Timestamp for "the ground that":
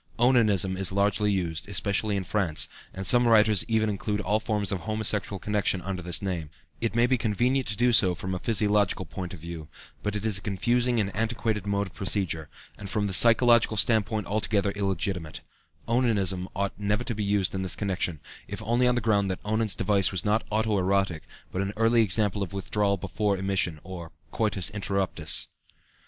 18.95-19.39